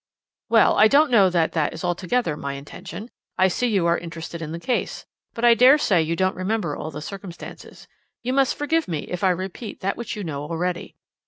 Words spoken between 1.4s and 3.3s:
that is altogether my intention.